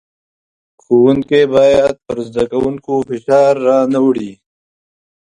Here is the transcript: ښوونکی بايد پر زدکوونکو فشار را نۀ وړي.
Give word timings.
ښوونکی 0.81 1.43
بايد 1.53 1.95
پر 2.05 2.17
زدکوونکو 2.27 2.93
فشار 3.07 3.53
را 3.67 3.79
نۀ 3.91 3.99
وړي. 4.05 4.31